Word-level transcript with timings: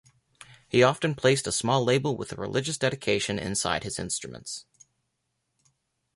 He 0.67 0.81
often 0.81 1.13
placed 1.13 1.45
a 1.45 1.51
small 1.51 1.83
label 1.83 2.17
with 2.17 2.31
a 2.31 2.35
religious 2.35 2.75
dedication 2.75 3.37
inside 3.37 3.83
his 3.83 3.99
instruments. 3.99 4.65